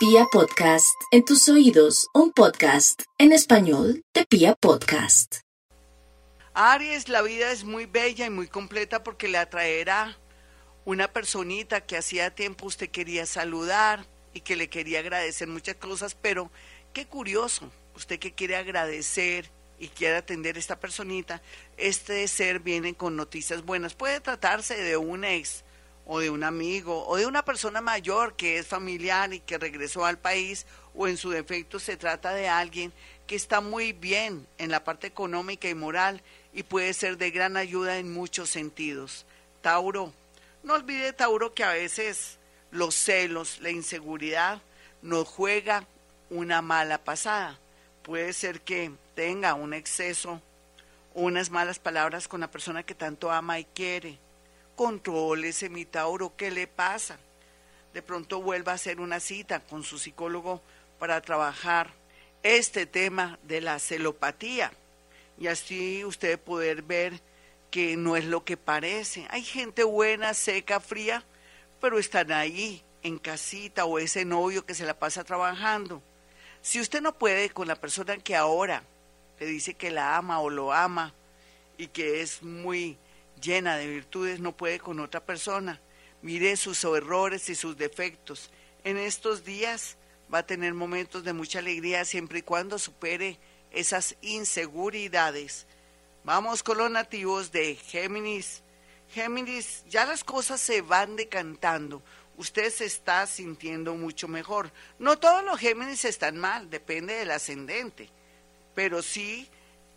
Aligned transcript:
Pia 0.00 0.24
Podcast, 0.32 0.98
en 1.10 1.26
tus 1.26 1.46
oídos, 1.50 2.08
un 2.14 2.32
podcast 2.32 3.02
en 3.18 3.32
español 3.32 4.02
de 4.14 4.24
Pia 4.24 4.54
Podcast. 4.54 5.40
Aries, 6.54 7.10
la 7.10 7.20
vida 7.20 7.52
es 7.52 7.64
muy 7.64 7.84
bella 7.84 8.24
y 8.24 8.30
muy 8.30 8.48
completa 8.48 9.02
porque 9.02 9.28
le 9.28 9.36
atraerá 9.36 10.16
una 10.86 11.12
personita 11.12 11.82
que 11.82 11.98
hacía 11.98 12.34
tiempo 12.34 12.64
usted 12.64 12.88
quería 12.88 13.26
saludar 13.26 14.06
y 14.32 14.40
que 14.40 14.56
le 14.56 14.70
quería 14.70 15.00
agradecer 15.00 15.48
muchas 15.48 15.76
cosas, 15.76 16.14
pero 16.14 16.50
qué 16.94 17.06
curioso, 17.06 17.70
usted 17.94 18.18
que 18.18 18.32
quiere 18.32 18.56
agradecer 18.56 19.50
y 19.78 19.88
quiere 19.88 20.16
atender 20.16 20.56
a 20.56 20.60
esta 20.60 20.80
personita, 20.80 21.42
este 21.76 22.26
ser 22.26 22.60
viene 22.60 22.94
con 22.94 23.16
noticias 23.16 23.66
buenas. 23.66 23.92
Puede 23.92 24.20
tratarse 24.20 24.80
de 24.80 24.96
un 24.96 25.24
ex 25.24 25.62
o 26.12 26.18
de 26.18 26.28
un 26.28 26.42
amigo 26.42 27.06
o 27.06 27.16
de 27.18 27.24
una 27.24 27.44
persona 27.44 27.80
mayor 27.80 28.34
que 28.34 28.58
es 28.58 28.66
familiar 28.66 29.32
y 29.32 29.38
que 29.38 29.58
regresó 29.58 30.04
al 30.04 30.18
país 30.18 30.66
o 30.92 31.06
en 31.06 31.16
su 31.16 31.30
defecto 31.30 31.78
se 31.78 31.96
trata 31.96 32.34
de 32.34 32.48
alguien 32.48 32.92
que 33.28 33.36
está 33.36 33.60
muy 33.60 33.92
bien 33.92 34.44
en 34.58 34.72
la 34.72 34.82
parte 34.82 35.06
económica 35.06 35.68
y 35.68 35.74
moral 35.76 36.20
y 36.52 36.64
puede 36.64 36.94
ser 36.94 37.16
de 37.16 37.30
gran 37.30 37.56
ayuda 37.56 37.98
en 37.98 38.12
muchos 38.12 38.50
sentidos. 38.50 39.24
Tauro, 39.62 40.12
no 40.64 40.74
olvide 40.74 41.12
Tauro 41.12 41.54
que 41.54 41.62
a 41.62 41.74
veces 41.74 42.38
los 42.72 42.96
celos, 42.96 43.60
la 43.60 43.70
inseguridad 43.70 44.60
nos 45.02 45.28
juega 45.28 45.86
una 46.28 46.60
mala 46.60 46.98
pasada. 46.98 47.56
Puede 48.02 48.32
ser 48.32 48.62
que 48.62 48.90
tenga 49.14 49.54
un 49.54 49.74
exceso, 49.74 50.42
unas 51.14 51.50
malas 51.50 51.78
palabras 51.78 52.26
con 52.26 52.40
la 52.40 52.50
persona 52.50 52.82
que 52.82 52.96
tanto 52.96 53.30
ama 53.30 53.60
y 53.60 53.64
quiere. 53.64 54.18
Contrólese, 54.80 55.68
mi 55.68 55.84
Tauro, 55.84 56.34
¿qué 56.38 56.50
le 56.50 56.66
pasa? 56.66 57.18
De 57.92 58.00
pronto 58.00 58.40
vuelva 58.40 58.72
a 58.72 58.76
hacer 58.76 58.98
una 58.98 59.20
cita 59.20 59.60
con 59.60 59.84
su 59.84 59.98
psicólogo 59.98 60.62
para 60.98 61.20
trabajar 61.20 61.90
este 62.42 62.86
tema 62.86 63.38
de 63.42 63.60
la 63.60 63.78
celopatía 63.78 64.72
y 65.38 65.48
así 65.48 66.02
usted 66.06 66.40
poder 66.40 66.80
ver 66.80 67.20
que 67.70 67.94
no 67.98 68.16
es 68.16 68.24
lo 68.24 68.42
que 68.42 68.56
parece. 68.56 69.26
Hay 69.28 69.42
gente 69.42 69.84
buena, 69.84 70.32
seca, 70.32 70.80
fría, 70.80 71.24
pero 71.78 71.98
están 71.98 72.32
ahí 72.32 72.82
en 73.02 73.18
casita 73.18 73.84
o 73.84 73.98
ese 73.98 74.24
novio 74.24 74.64
que 74.64 74.74
se 74.74 74.86
la 74.86 74.98
pasa 74.98 75.24
trabajando. 75.24 76.02
Si 76.62 76.80
usted 76.80 77.02
no 77.02 77.18
puede 77.18 77.50
con 77.50 77.68
la 77.68 77.76
persona 77.76 78.16
que 78.16 78.34
ahora 78.34 78.82
le 79.40 79.44
dice 79.44 79.74
que 79.74 79.90
la 79.90 80.16
ama 80.16 80.40
o 80.40 80.48
lo 80.48 80.72
ama 80.72 81.12
y 81.76 81.88
que 81.88 82.22
es 82.22 82.42
muy 82.42 82.96
llena 83.40 83.76
de 83.76 83.86
virtudes, 83.86 84.40
no 84.40 84.56
puede 84.56 84.78
con 84.78 85.00
otra 85.00 85.24
persona. 85.24 85.80
Mire 86.22 86.56
sus 86.56 86.84
errores 86.84 87.48
y 87.48 87.54
sus 87.54 87.76
defectos. 87.76 88.50
En 88.84 88.96
estos 88.96 89.44
días 89.44 89.96
va 90.32 90.38
a 90.38 90.46
tener 90.46 90.74
momentos 90.74 91.24
de 91.24 91.32
mucha 91.32 91.58
alegría 91.58 92.04
siempre 92.04 92.40
y 92.40 92.42
cuando 92.42 92.78
supere 92.78 93.38
esas 93.70 94.16
inseguridades. 94.20 95.66
Vamos 96.24 96.62
con 96.62 96.78
los 96.78 96.90
nativos 96.90 97.50
de 97.52 97.76
Géminis. 97.76 98.62
Géminis, 99.08 99.84
ya 99.88 100.06
las 100.06 100.22
cosas 100.22 100.60
se 100.60 100.82
van 100.82 101.16
decantando. 101.16 102.02
Usted 102.36 102.70
se 102.70 102.84
está 102.84 103.26
sintiendo 103.26 103.94
mucho 103.94 104.28
mejor. 104.28 104.72
No 104.98 105.18
todos 105.18 105.44
los 105.44 105.58
Géminis 105.58 106.04
están 106.04 106.38
mal, 106.38 106.70
depende 106.70 107.14
del 107.14 107.30
ascendente. 107.30 108.08
Pero 108.74 109.02
sí 109.02 109.48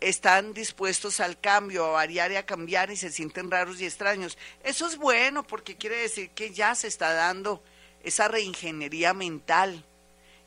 están 0.08 0.52
dispuestos 0.52 1.18
al 1.18 1.40
cambio, 1.40 1.86
a 1.86 1.92
variar 1.92 2.30
y 2.30 2.36
a 2.36 2.44
cambiar 2.44 2.90
y 2.90 2.96
se 2.96 3.10
sienten 3.10 3.50
raros 3.50 3.80
y 3.80 3.86
extraños. 3.86 4.36
Eso 4.62 4.86
es 4.86 4.98
bueno 4.98 5.46
porque 5.46 5.76
quiere 5.76 5.96
decir 5.96 6.28
que 6.30 6.52
ya 6.52 6.74
se 6.74 6.88
está 6.88 7.14
dando 7.14 7.62
esa 8.02 8.28
reingeniería 8.28 9.14
mental 9.14 9.82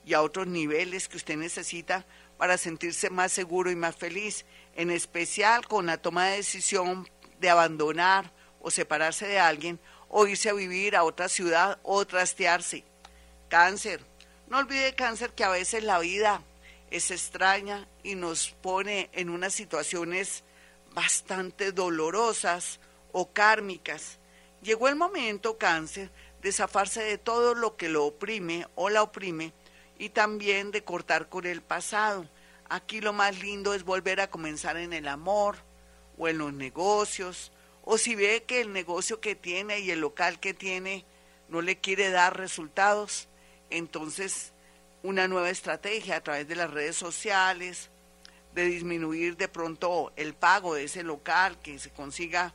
y 0.05 0.13
a 0.13 0.21
otros 0.21 0.45
niveles 0.45 1.07
que 1.07 1.17
usted 1.17 1.37
necesita 1.37 2.05
para 2.37 2.59
sentirse 2.59 3.09
más 3.09 3.31
seguro 3.31 3.71
y 3.71 3.75
más 3.75 3.95
feliz 3.95 4.45
en 4.75 4.91
especial 4.91 5.67
con 5.67 5.87
la 5.87 5.97
toma 5.97 6.27
de 6.27 6.37
decisión 6.37 7.09
de 7.39 7.49
abandonar 7.49 8.31
o 8.61 8.69
separarse 8.69 9.25
de 9.25 9.39
alguien 9.39 9.79
o 10.07 10.27
irse 10.27 10.49
a 10.49 10.53
vivir 10.53 10.95
a 10.95 11.03
otra 11.03 11.29
ciudad 11.29 11.79
o 11.81 12.05
trastearse. 12.05 12.83
Cáncer. 13.49 14.01
No 14.49 14.59
olvide 14.59 14.93
cáncer 14.93 15.31
que 15.33 15.43
a 15.43 15.49
veces 15.49 15.83
la 15.83 15.97
vida 15.97 16.43
es 16.91 17.11
extraña 17.11 17.87
y 18.03 18.15
nos 18.15 18.51
pone 18.61 19.09
en 19.13 19.29
unas 19.29 19.53
situaciones 19.53 20.43
bastante 20.93 21.71
dolorosas 21.71 22.79
o 23.11 23.31
kármicas. 23.31 24.19
Llegó 24.61 24.87
el 24.87 24.95
momento, 24.95 25.57
cáncer, 25.57 26.11
de 26.41 26.51
zafarse 26.51 27.03
de 27.03 27.17
todo 27.17 27.55
lo 27.55 27.77
que 27.77 27.89
lo 27.89 28.05
oprime 28.05 28.67
o 28.75 28.89
la 28.89 29.03
oprime 29.03 29.53
y 29.99 30.09
también 30.09 30.71
de 30.71 30.83
cortar 30.83 31.29
con 31.29 31.45
el 31.45 31.61
pasado 31.61 32.27
Aquí 32.69 32.99
lo 32.99 33.13
más 33.13 33.39
lindo 33.39 33.73
es 33.73 33.83
volver 33.83 34.19
a 34.19 34.29
comenzar 34.29 34.77
en 34.77 34.91
el 34.91 35.07
amor 35.07 35.57
o 36.17 36.27
en 36.27 36.37
los 36.39 36.51
negocios, 36.51 37.51
o 37.83 37.97
si 37.97 38.15
ve 38.15 38.43
que 38.45 38.59
el 38.59 38.73
negocio 38.73 39.21
que 39.21 39.35
tiene 39.35 39.79
y 39.79 39.91
el 39.91 40.01
local 40.01 40.39
que 40.39 40.53
tiene 40.53 41.05
no 41.47 41.61
le 41.61 41.77
quiere 41.77 42.09
dar 42.09 42.37
resultados, 42.37 43.29
entonces 43.69 44.51
una 45.03 45.27
nueva 45.27 45.49
estrategia 45.49 46.17
a 46.17 46.21
través 46.21 46.47
de 46.47 46.55
las 46.55 46.71
redes 46.71 46.95
sociales, 46.95 47.89
de 48.53 48.65
disminuir 48.65 49.37
de 49.37 49.47
pronto 49.47 50.11
el 50.15 50.33
pago 50.33 50.73
de 50.73 50.85
ese 50.85 51.03
local, 51.03 51.59
que 51.61 51.77
se 51.79 51.91
consiga 51.91 52.53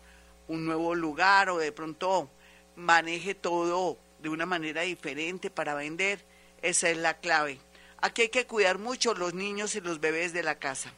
un 0.48 0.66
nuevo 0.66 0.94
lugar 0.94 1.48
o 1.50 1.58
de 1.58 1.72
pronto 1.72 2.28
maneje 2.76 3.34
todo 3.34 3.98
de 4.20 4.28
una 4.28 4.46
manera 4.46 4.82
diferente 4.82 5.50
para 5.50 5.74
vender, 5.74 6.24
esa 6.62 6.90
es 6.90 6.96
la 6.96 7.18
clave. 7.18 7.58
Aquí 8.00 8.22
hay 8.22 8.28
que 8.28 8.46
cuidar 8.46 8.78
mucho 8.78 9.14
los 9.14 9.34
niños 9.34 9.74
y 9.74 9.80
los 9.80 10.00
bebés 10.00 10.32
de 10.32 10.42
la 10.42 10.58
casa. 10.58 10.92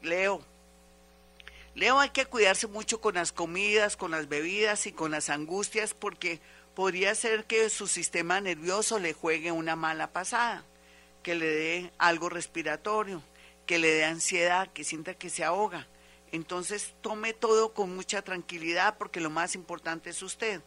Leo. 0.00 0.42
Leo 1.74 1.98
hay 1.98 2.10
que 2.10 2.26
cuidarse 2.26 2.66
mucho 2.66 3.00
con 3.00 3.14
las 3.14 3.32
comidas, 3.32 3.96
con 3.96 4.10
las 4.10 4.28
bebidas 4.28 4.86
y 4.86 4.92
con 4.92 5.10
las 5.10 5.30
angustias 5.30 5.94
porque 5.94 6.40
podría 6.74 7.14
ser 7.14 7.44
que 7.44 7.68
su 7.70 7.86
sistema 7.86 8.40
nervioso 8.40 8.98
le 8.98 9.12
juegue 9.12 9.52
una 9.52 9.76
mala 9.76 10.12
pasada, 10.12 10.64
que 11.22 11.34
le 11.34 11.46
dé 11.46 11.92
algo 11.98 12.28
respiratorio, 12.28 13.22
que 13.66 13.78
le 13.78 13.88
dé 13.88 14.04
ansiedad, 14.04 14.72
que 14.72 14.84
sienta 14.84 15.14
que 15.14 15.30
se 15.30 15.44
ahoga. 15.44 15.86
Entonces 16.32 16.94
tome 17.02 17.34
todo 17.34 17.74
con 17.74 17.94
mucha 17.94 18.22
tranquilidad 18.22 18.96
porque 18.96 19.20
lo 19.20 19.30
más 19.30 19.54
importante 19.54 20.10
es 20.10 20.22
usted. 20.22 20.62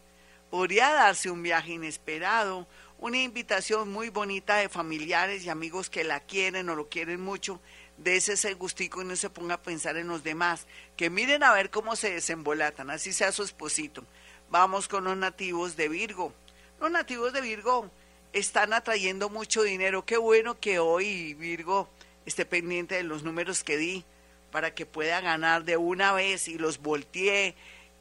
Podría 0.52 0.94
darse 0.94 1.32
un 1.32 1.42
viaje 1.42 1.74
inesperado, 1.74 2.68
una 3.00 3.22
invitación 3.22 3.92
muy 3.92 4.10
bonita 4.10 4.58
de 4.58 4.70
familiares 4.70 5.44
y 5.44 5.50
amigos 5.50 5.90
que 5.90 6.04
la 6.04 6.20
quieren 6.20 6.70
o 6.70 6.76
lo 6.76 6.88
quieren 6.88 7.20
mucho, 7.20 7.60
de 7.98 8.18
ese 8.18 8.54
gustico 8.54 9.02
y 9.02 9.06
no 9.06 9.16
se 9.16 9.30
ponga 9.30 9.56
a 9.56 9.62
pensar 9.62 9.98
en 9.98 10.08
los 10.08 10.24
demás, 10.24 10.68
que 10.96 11.10
miren 11.10 11.44
a 11.44 11.54
ver 11.54 11.70
cómo 11.72 11.96
se 11.96 12.12
desembolatan, 12.12 12.90
así 12.90 13.12
sea 13.14 13.32
su 13.32 13.44
esposito. 13.44 14.06
Vamos 14.50 14.88
con 14.88 15.04
los 15.04 15.18
nativos 15.18 15.76
de 15.76 15.90
Virgo. 15.90 16.34
Los 16.80 16.92
nativos 16.92 17.34
de 17.34 17.42
Virgo 17.42 17.90
están 18.32 18.74
atrayendo 18.74 19.30
mucho 19.30 19.64
dinero. 19.64 20.06
Qué 20.06 20.18
bueno 20.18 20.60
que 20.60 20.80
hoy 20.80 21.34
Virgo 21.34 21.90
esté 22.26 22.46
pendiente 22.46 22.96
de 22.96 23.04
los 23.04 23.24
números 23.24 23.64
que 23.64 23.78
di 23.78 24.06
para 24.52 24.74
que 24.74 24.86
pueda 24.86 25.20
ganar 25.20 25.64
de 25.64 25.78
una 25.78 26.14
vez 26.14 26.48
y 26.48 26.58
los 26.58 26.78
voltee 26.78 27.56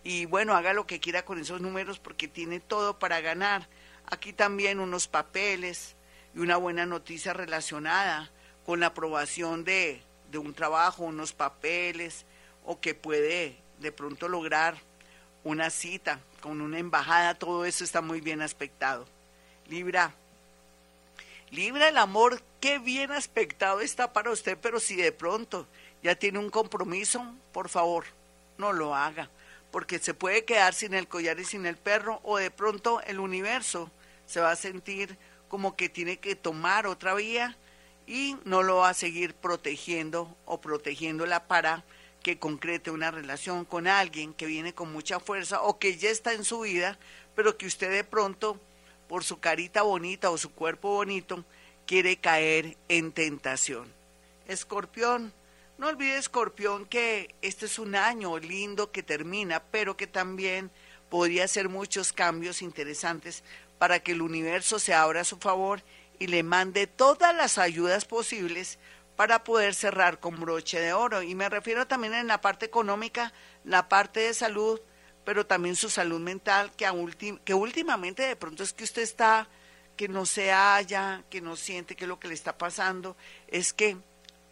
y 0.04 0.26
bueno, 0.26 0.54
haga 0.54 0.74
lo 0.74 0.86
que 0.86 1.00
quiera 1.00 1.24
con 1.24 1.40
esos 1.40 1.62
números 1.62 1.98
porque 1.98 2.28
tiene 2.28 2.60
todo 2.60 2.98
para 2.98 3.20
ganar. 3.22 3.66
Aquí 4.06 4.34
también 4.34 4.80
unos 4.80 5.08
papeles 5.08 5.96
y 6.34 6.40
una 6.40 6.58
buena 6.58 6.84
noticia 6.84 7.32
relacionada 7.32 8.30
con 8.66 8.80
la 8.80 8.88
aprobación 8.88 9.64
de, 9.64 10.02
de 10.30 10.38
un 10.38 10.52
trabajo, 10.52 11.04
unos 11.04 11.32
papeles, 11.32 12.26
o 12.66 12.80
que 12.80 12.94
puede 12.94 13.56
de 13.78 13.92
pronto 13.92 14.28
lograr 14.28 14.76
una 15.44 15.70
cita 15.70 16.18
con 16.40 16.60
una 16.60 16.78
embajada, 16.78 17.34
todo 17.34 17.64
eso 17.64 17.84
está 17.84 18.00
muy 18.00 18.20
bien 18.20 18.42
aspectado. 18.42 19.06
Libra, 19.68 20.12
Libra 21.50 21.88
el 21.88 21.98
amor, 21.98 22.42
qué 22.60 22.78
bien 22.78 23.12
aspectado 23.12 23.80
está 23.80 24.12
para 24.12 24.30
usted, 24.30 24.58
pero 24.60 24.80
si 24.80 24.96
de 24.96 25.12
pronto 25.12 25.66
ya 26.02 26.16
tiene 26.16 26.38
un 26.38 26.50
compromiso, 26.50 27.24
por 27.52 27.68
favor, 27.68 28.04
no 28.58 28.72
lo 28.72 28.94
haga 28.94 29.30
porque 29.74 29.98
se 29.98 30.14
puede 30.14 30.44
quedar 30.44 30.72
sin 30.72 30.94
el 30.94 31.08
collar 31.08 31.40
y 31.40 31.44
sin 31.44 31.66
el 31.66 31.76
perro, 31.76 32.20
o 32.22 32.36
de 32.36 32.52
pronto 32.52 33.00
el 33.08 33.18
universo 33.18 33.90
se 34.24 34.38
va 34.38 34.52
a 34.52 34.56
sentir 34.56 35.18
como 35.48 35.74
que 35.74 35.88
tiene 35.88 36.18
que 36.18 36.36
tomar 36.36 36.86
otra 36.86 37.12
vía 37.14 37.56
y 38.06 38.36
no 38.44 38.62
lo 38.62 38.76
va 38.76 38.90
a 38.90 38.94
seguir 38.94 39.34
protegiendo 39.34 40.32
o 40.46 40.60
protegiéndola 40.60 41.48
para 41.48 41.82
que 42.24 42.38
concrete 42.38 42.90
una 42.90 43.10
relación 43.12 43.66
con 43.66 43.86
alguien 43.86 44.32
que 44.32 44.46
viene 44.46 44.74
con 44.74 44.90
mucha 44.90 45.20
fuerza 45.20 45.62
o 45.62 45.78
que 45.78 45.98
ya 45.98 46.08
está 46.08 46.32
en 46.32 46.42
su 46.42 46.60
vida, 46.60 46.98
pero 47.36 47.56
que 47.58 47.66
usted 47.66 47.92
de 47.92 48.02
pronto, 48.02 48.58
por 49.08 49.22
su 49.22 49.38
carita 49.38 49.82
bonita 49.82 50.30
o 50.30 50.38
su 50.38 50.50
cuerpo 50.50 50.88
bonito, 50.88 51.44
quiere 51.86 52.16
caer 52.16 52.78
en 52.88 53.12
tentación. 53.12 53.92
Escorpión, 54.48 55.34
no 55.76 55.88
olvide, 55.88 56.16
Escorpión, 56.16 56.86
que 56.86 57.34
este 57.42 57.66
es 57.66 57.78
un 57.78 57.94
año 57.94 58.38
lindo 58.38 58.90
que 58.90 59.02
termina, 59.02 59.62
pero 59.62 59.96
que 59.96 60.06
también 60.06 60.70
podría 61.10 61.44
hacer 61.44 61.68
muchos 61.68 62.14
cambios 62.14 62.62
interesantes 62.62 63.44
para 63.78 64.00
que 64.00 64.12
el 64.12 64.22
universo 64.22 64.78
se 64.78 64.94
abra 64.94 65.20
a 65.20 65.24
su 65.24 65.36
favor 65.36 65.82
y 66.18 66.28
le 66.28 66.42
mande 66.42 66.86
todas 66.86 67.34
las 67.34 67.58
ayudas 67.58 68.06
posibles 68.06 68.78
para 69.16 69.44
poder 69.44 69.74
cerrar 69.74 70.18
con 70.18 70.40
broche 70.40 70.80
de 70.80 70.92
oro. 70.92 71.22
Y 71.22 71.34
me 71.34 71.48
refiero 71.48 71.86
también 71.86 72.14
en 72.14 72.26
la 72.26 72.40
parte 72.40 72.66
económica, 72.66 73.32
la 73.64 73.88
parte 73.88 74.20
de 74.20 74.34
salud, 74.34 74.80
pero 75.24 75.46
también 75.46 75.76
su 75.76 75.88
salud 75.88 76.20
mental, 76.20 76.72
que, 76.76 77.38
que 77.44 77.54
últimamente 77.54 78.22
de 78.22 78.36
pronto 78.36 78.62
es 78.62 78.72
que 78.72 78.84
usted 78.84 79.02
está, 79.02 79.48
que 79.96 80.08
no 80.08 80.26
se 80.26 80.50
halla, 80.52 81.22
que 81.30 81.40
no 81.40 81.56
siente 81.56 81.96
que 81.96 82.06
lo 82.06 82.18
que 82.18 82.28
le 82.28 82.34
está 82.34 82.58
pasando 82.58 83.16
es 83.48 83.72
que 83.72 83.96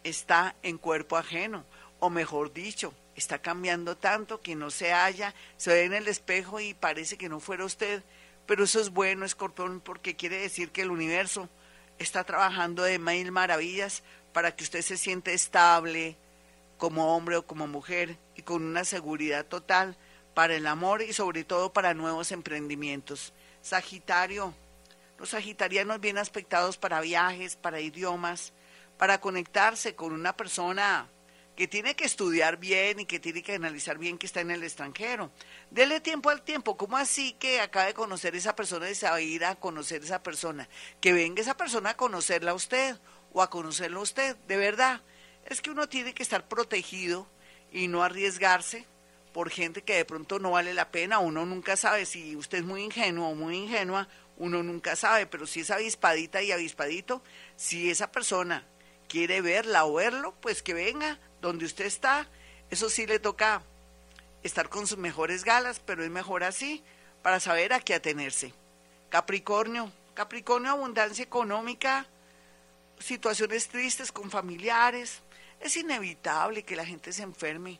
está 0.03 0.55
en 0.63 0.77
cuerpo 0.77 1.17
ajeno, 1.17 1.65
o 1.99 2.09
mejor 2.09 2.51
dicho, 2.53 2.93
está 3.15 3.39
cambiando 3.39 3.95
tanto 3.95 4.41
que 4.41 4.55
no 4.55 4.71
se 4.71 4.91
halla, 4.91 5.33
se 5.57 5.71
ve 5.71 5.83
en 5.83 5.93
el 5.93 6.07
espejo 6.07 6.59
y 6.59 6.73
parece 6.73 7.17
que 7.17 7.29
no 7.29 7.39
fuera 7.39 7.65
usted, 7.65 8.03
pero 8.45 8.63
eso 8.63 8.81
es 8.81 8.89
bueno, 8.89 9.25
Escorpión, 9.25 9.79
porque 9.79 10.15
quiere 10.15 10.37
decir 10.37 10.71
que 10.71 10.81
el 10.81 10.91
universo 10.91 11.49
está 11.99 12.23
trabajando 12.23 12.83
de 12.83 12.99
mil 12.99 13.31
maravillas 13.31 14.03
para 14.33 14.55
que 14.55 14.63
usted 14.63 14.81
se 14.81 14.97
sienta 14.97 15.31
estable 15.31 16.17
como 16.77 17.15
hombre 17.15 17.37
o 17.37 17.45
como 17.45 17.67
mujer 17.67 18.17
y 18.35 18.41
con 18.41 18.63
una 18.63 18.83
seguridad 18.83 19.45
total 19.45 19.95
para 20.33 20.55
el 20.55 20.67
amor 20.67 21.01
y 21.01 21.13
sobre 21.13 21.43
todo 21.43 21.71
para 21.71 21.93
nuevos 21.93 22.31
emprendimientos. 22.31 23.33
Sagitario, 23.61 24.53
los 25.19 25.29
sagitarianos 25.29 26.01
bien 26.01 26.17
aspectados 26.17 26.77
para 26.77 26.99
viajes, 26.99 27.55
para 27.55 27.79
idiomas, 27.79 28.51
para 28.97 29.21
conectarse 29.21 29.95
con 29.95 30.11
una 30.11 30.35
persona 30.35 31.07
que 31.55 31.67
tiene 31.67 31.95
que 31.95 32.05
estudiar 32.05 32.57
bien 32.57 32.99
y 32.99 33.05
que 33.05 33.19
tiene 33.19 33.43
que 33.43 33.53
analizar 33.53 33.99
bien 33.99 34.17
que 34.17 34.25
está 34.25 34.41
en 34.41 34.49
el 34.49 34.63
extranjero. 34.63 35.31
Dele 35.69 35.99
tiempo 35.99 36.31
al 36.31 36.41
tiempo. 36.41 36.77
¿Cómo 36.77 36.97
así 36.97 37.33
que 37.33 37.61
acaba 37.61 37.85
de 37.85 37.93
conocer 37.93 38.35
esa 38.35 38.55
persona 38.55 38.89
y 38.89 38.95
se 38.95 39.07
va 39.07 39.15
a 39.15 39.21
ir 39.21 39.45
a 39.45 39.55
conocer 39.55 40.03
esa 40.03 40.23
persona? 40.23 40.67
Que 40.99 41.13
venga 41.13 41.41
esa 41.41 41.55
persona 41.55 41.91
a 41.91 41.97
conocerla 41.97 42.51
a 42.51 42.55
usted 42.55 42.97
o 43.33 43.41
a 43.41 43.49
conocerlo 43.49 43.99
a 43.99 44.03
usted. 44.03 44.35
De 44.47 44.57
verdad, 44.57 45.01
es 45.45 45.61
que 45.61 45.71
uno 45.71 45.89
tiene 45.89 46.13
que 46.13 46.23
estar 46.23 46.47
protegido 46.47 47.27
y 47.71 47.87
no 47.87 48.03
arriesgarse 48.03 48.85
por 49.33 49.49
gente 49.49 49.81
que 49.81 49.95
de 49.95 50.05
pronto 50.05 50.39
no 50.39 50.51
vale 50.51 50.73
la 50.73 50.91
pena. 50.91 51.19
Uno 51.19 51.45
nunca 51.45 51.75
sabe 51.75 52.05
si 52.05 52.35
usted 52.35 52.59
es 52.59 52.63
muy 52.63 52.83
ingenuo 52.83 53.29
o 53.29 53.35
muy 53.35 53.57
ingenua, 53.57 54.07
uno 54.37 54.63
nunca 54.63 54.95
sabe, 54.95 55.25
pero 55.25 55.45
si 55.47 55.61
es 55.61 55.71
avispadita 55.71 56.41
y 56.41 56.51
avispadito, 56.51 57.21
si 57.55 57.89
esa 57.89 58.11
persona 58.11 58.65
quiere 59.07 59.41
verla 59.41 59.85
o 59.85 59.93
verlo, 59.93 60.33
pues 60.39 60.63
que 60.63 60.73
venga 60.73 61.19
donde 61.41 61.65
usted 61.65 61.85
está. 61.85 62.27
Eso 62.69 62.89
sí 62.89 63.05
le 63.05 63.19
toca 63.19 63.61
estar 64.43 64.69
con 64.69 64.87
sus 64.87 64.97
mejores 64.97 65.43
galas, 65.43 65.79
pero 65.79 66.03
es 66.03 66.09
mejor 66.09 66.43
así 66.43 66.83
para 67.21 67.39
saber 67.39 67.73
a 67.73 67.79
qué 67.79 67.93
atenerse. 67.93 68.53
Capricornio, 69.09 69.91
Capricornio, 70.13 70.71
abundancia 70.71 71.23
económica, 71.23 72.07
situaciones 73.03 73.67
tristes 73.67 74.11
con 74.11 74.31
familiares. 74.31 75.21
Es 75.59 75.77
inevitable 75.77 76.63
que 76.63 76.75
la 76.75 76.85
gente 76.85 77.11
se 77.11 77.23
enferme 77.23 77.79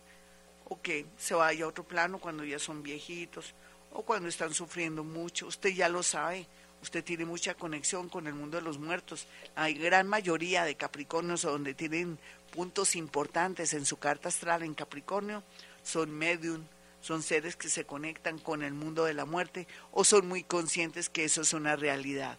o 0.65 0.81
que 0.81 1.05
se 1.17 1.33
vaya 1.33 1.65
a 1.65 1.67
otro 1.67 1.83
plano 1.83 2.19
cuando 2.19 2.43
ya 2.43 2.59
son 2.59 2.83
viejitos 2.83 3.53
o 3.91 4.03
cuando 4.03 4.29
están 4.29 4.53
sufriendo 4.53 5.03
mucho. 5.03 5.47
Usted 5.47 5.69
ya 5.69 5.89
lo 5.89 6.03
sabe 6.03 6.47
usted 6.83 7.01
tiene 7.01 7.23
mucha 7.23 7.55
conexión 7.55 8.09
con 8.09 8.27
el 8.27 8.33
mundo 8.33 8.57
de 8.57 8.63
los 8.63 8.77
muertos. 8.77 9.25
Hay 9.55 9.73
gran 9.73 10.05
mayoría 10.05 10.65
de 10.65 10.75
Capricornios 10.75 11.43
donde 11.43 11.73
tienen 11.73 12.19
puntos 12.51 12.97
importantes 12.97 13.73
en 13.73 13.85
su 13.85 13.97
carta 13.97 14.27
astral 14.27 14.63
en 14.63 14.73
Capricornio, 14.73 15.43
son 15.81 16.11
medium, 16.11 16.61
son 17.01 17.23
seres 17.23 17.55
que 17.55 17.69
se 17.69 17.85
conectan 17.85 18.37
con 18.37 18.63
el 18.63 18.73
mundo 18.73 19.05
de 19.05 19.13
la 19.13 19.25
muerte 19.25 19.65
o 19.93 20.03
son 20.03 20.27
muy 20.27 20.43
conscientes 20.43 21.07
que 21.09 21.23
eso 21.23 21.41
es 21.41 21.53
una 21.53 21.75
realidad. 21.77 22.37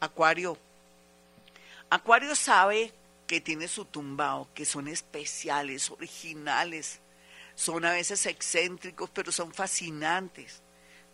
Acuario. 0.00 0.56
Acuario 1.92 2.34
sabe 2.34 2.90
que 3.26 3.42
tiene 3.42 3.68
su 3.68 3.84
tumbao, 3.84 4.48
que 4.54 4.64
son 4.64 4.88
especiales, 4.88 5.90
originales, 5.90 7.00
son 7.54 7.84
a 7.84 7.92
veces 7.92 8.24
excéntricos, 8.24 9.10
pero 9.10 9.30
son 9.30 9.52
fascinantes. 9.52 10.62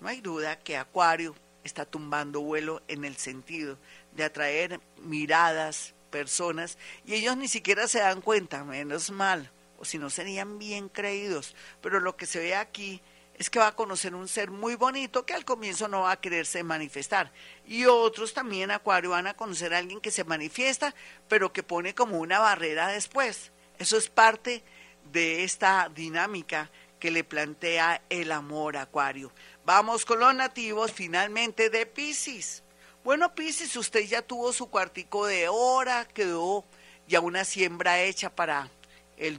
No 0.00 0.06
hay 0.06 0.20
duda 0.20 0.60
que 0.60 0.76
Acuario 0.76 1.34
está 1.64 1.84
tumbando 1.84 2.42
vuelo 2.42 2.80
en 2.86 3.04
el 3.04 3.16
sentido 3.16 3.76
de 4.12 4.22
atraer 4.22 4.80
miradas, 4.98 5.94
personas, 6.12 6.78
y 7.04 7.14
ellos 7.14 7.36
ni 7.36 7.48
siquiera 7.48 7.88
se 7.88 7.98
dan 7.98 8.20
cuenta, 8.20 8.62
menos 8.62 9.10
mal, 9.10 9.50
o 9.80 9.84
si 9.84 9.98
no 9.98 10.10
serían 10.10 10.60
bien 10.60 10.88
creídos. 10.88 11.56
Pero 11.82 11.98
lo 11.98 12.16
que 12.16 12.26
se 12.26 12.38
ve 12.38 12.54
aquí 12.54 13.02
es 13.38 13.50
que 13.50 13.60
va 13.60 13.68
a 13.68 13.76
conocer 13.76 14.14
un 14.14 14.26
ser 14.26 14.50
muy 14.50 14.74
bonito 14.74 15.24
que 15.24 15.32
al 15.32 15.44
comienzo 15.44 15.86
no 15.86 16.02
va 16.02 16.12
a 16.12 16.20
quererse 16.20 16.64
manifestar. 16.64 17.32
Y 17.66 17.84
otros 17.86 18.34
también, 18.34 18.72
Acuario, 18.72 19.10
van 19.10 19.28
a 19.28 19.34
conocer 19.34 19.72
a 19.72 19.78
alguien 19.78 20.00
que 20.00 20.10
se 20.10 20.24
manifiesta, 20.24 20.94
pero 21.28 21.52
que 21.52 21.62
pone 21.62 21.94
como 21.94 22.18
una 22.18 22.40
barrera 22.40 22.88
después. 22.88 23.52
Eso 23.78 23.96
es 23.96 24.08
parte 24.08 24.64
de 25.12 25.44
esta 25.44 25.88
dinámica 25.94 26.70
que 26.98 27.12
le 27.12 27.22
plantea 27.22 28.02
el 28.10 28.32
amor, 28.32 28.76
Acuario. 28.76 29.32
Vamos 29.64 30.04
con 30.04 30.18
los 30.18 30.34
nativos 30.34 30.90
finalmente 30.90 31.70
de 31.70 31.86
Pisces. 31.86 32.64
Bueno, 33.04 33.34
Pisces, 33.36 33.76
usted 33.76 34.00
ya 34.00 34.20
tuvo 34.22 34.52
su 34.52 34.68
cuartico 34.68 35.26
de 35.26 35.48
hora, 35.48 36.06
quedó 36.06 36.64
ya 37.06 37.20
una 37.20 37.44
siembra 37.44 38.02
hecha 38.02 38.34
para 38.34 38.68
el 39.16 39.38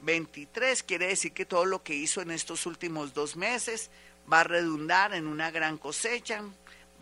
2023. 0.00 0.82
Quiere 0.82 1.08
decir 1.08 1.32
que 1.32 1.44
todo 1.44 1.64
lo 1.64 1.82
que 1.82 1.94
hizo 1.94 2.20
en 2.20 2.30
estos 2.30 2.66
últimos 2.66 3.14
dos 3.14 3.36
meses 3.36 3.90
va 4.30 4.40
a 4.40 4.44
redundar 4.44 5.14
en 5.14 5.26
una 5.26 5.50
gran 5.50 5.78
cosecha. 5.78 6.42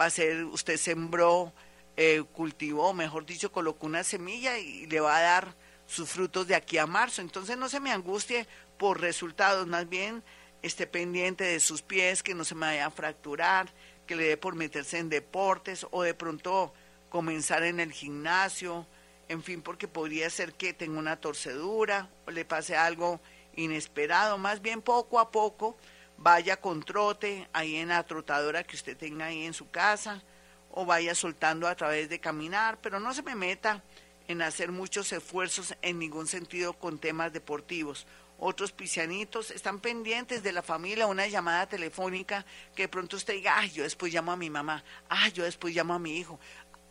Va 0.00 0.06
a 0.06 0.10
ser, 0.10 0.44
usted 0.44 0.76
sembró, 0.76 1.52
eh, 1.96 2.22
cultivó, 2.32 2.92
mejor 2.92 3.26
dicho, 3.26 3.52
colocó 3.52 3.86
una 3.86 4.04
semilla 4.04 4.58
y 4.58 4.86
le 4.86 5.00
va 5.00 5.16
a 5.16 5.22
dar 5.22 5.54
sus 5.86 6.08
frutos 6.08 6.46
de 6.46 6.54
aquí 6.54 6.78
a 6.78 6.86
marzo. 6.86 7.22
Entonces 7.22 7.56
no 7.56 7.68
se 7.68 7.80
me 7.80 7.92
angustie 7.92 8.46
por 8.78 9.00
resultados, 9.00 9.66
más 9.66 9.88
bien 9.88 10.22
esté 10.62 10.86
pendiente 10.86 11.44
de 11.44 11.60
sus 11.60 11.82
pies, 11.82 12.22
que 12.22 12.34
no 12.34 12.44
se 12.44 12.54
me 12.54 12.66
vaya 12.66 12.86
a 12.86 12.90
fracturar, 12.90 13.70
que 14.06 14.16
le 14.16 14.24
dé 14.24 14.36
por 14.36 14.54
meterse 14.54 14.98
en 14.98 15.10
deportes 15.10 15.86
o 15.90 16.02
de 16.02 16.14
pronto 16.14 16.72
comenzar 17.10 17.62
en 17.62 17.80
el 17.80 17.92
gimnasio, 17.92 18.86
en 19.28 19.42
fin, 19.42 19.62
porque 19.62 19.88
podría 19.88 20.28
ser 20.30 20.54
que 20.54 20.72
tenga 20.72 20.98
una 20.98 21.20
torcedura 21.20 22.10
o 22.26 22.30
le 22.30 22.44
pase 22.44 22.76
algo 22.76 23.20
inesperado, 23.56 24.38
más 24.38 24.60
bien 24.60 24.82
poco 24.82 25.18
a 25.20 25.30
poco 25.30 25.76
vaya 26.16 26.60
con 26.60 26.82
trote 26.82 27.48
ahí 27.52 27.76
en 27.76 27.88
la 27.88 28.04
trotadora 28.04 28.64
que 28.64 28.76
usted 28.76 28.96
tenga 28.96 29.26
ahí 29.26 29.44
en 29.44 29.54
su 29.54 29.70
casa 29.70 30.22
o 30.70 30.84
vaya 30.84 31.14
soltando 31.14 31.68
a 31.68 31.74
través 31.74 32.08
de 32.08 32.20
caminar, 32.20 32.78
pero 32.80 33.00
no 33.00 33.14
se 33.14 33.22
me 33.22 33.34
meta 33.34 33.82
en 34.26 34.42
hacer 34.42 34.72
muchos 34.72 35.12
esfuerzos 35.12 35.74
en 35.82 35.98
ningún 35.98 36.26
sentido 36.26 36.72
con 36.72 36.98
temas 36.98 37.32
deportivos. 37.32 38.06
Otros 38.38 38.72
pisianitos 38.72 39.52
están 39.52 39.78
pendientes 39.78 40.42
de 40.42 40.52
la 40.52 40.62
familia, 40.62 41.06
una 41.06 41.28
llamada 41.28 41.68
telefónica 41.68 42.44
que 42.74 42.82
de 42.82 42.88
pronto 42.88 43.16
usted 43.16 43.34
diga, 43.34 43.56
ay, 43.56 43.70
yo 43.70 43.84
después 43.84 44.12
llamo 44.12 44.32
a 44.32 44.36
mi 44.36 44.50
mamá, 44.50 44.82
ay, 45.08 45.30
yo 45.32 45.44
después 45.44 45.74
llamo 45.74 45.94
a 45.94 46.00
mi 46.00 46.16
hijo, 46.18 46.40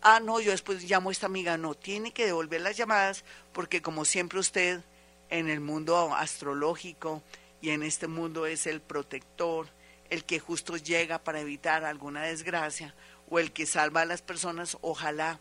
ah, 0.03 0.19
no, 0.19 0.39
yo 0.39 0.51
después 0.51 0.83
llamo 0.83 1.09
a 1.09 1.11
esta 1.11 1.25
amiga, 1.25 1.57
no, 1.57 1.73
tiene 1.73 2.11
que 2.11 2.25
devolver 2.25 2.61
las 2.61 2.77
llamadas 2.77 3.23
porque 3.51 3.81
como 3.81 4.05
siempre 4.05 4.39
usted 4.39 4.81
en 5.29 5.49
el 5.49 5.61
mundo 5.61 6.13
astrológico 6.15 7.23
y 7.61 7.69
en 7.69 7.81
este 7.83 8.07
mundo 8.07 8.45
es 8.45 8.67
el 8.67 8.81
protector, 8.81 9.67
el 10.09 10.25
que 10.25 10.39
justo 10.39 10.77
llega 10.77 11.23
para 11.23 11.39
evitar 11.39 11.85
alguna 11.85 12.23
desgracia 12.23 12.93
o 13.29 13.39
el 13.39 13.51
que 13.51 13.65
salva 13.65 14.01
a 14.01 14.05
las 14.05 14.21
personas, 14.21 14.77
ojalá 14.81 15.39